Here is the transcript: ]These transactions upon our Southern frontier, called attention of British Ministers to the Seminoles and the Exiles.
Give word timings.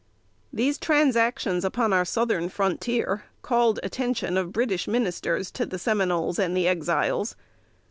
]These 0.51 0.79
transactions 0.79 1.63
upon 1.63 1.93
our 1.93 2.05
Southern 2.05 2.49
frontier, 2.49 3.25
called 3.43 3.79
attention 3.83 4.35
of 4.35 4.51
British 4.51 4.87
Ministers 4.87 5.51
to 5.51 5.63
the 5.63 5.77
Seminoles 5.77 6.39
and 6.39 6.57
the 6.57 6.67
Exiles. 6.67 7.35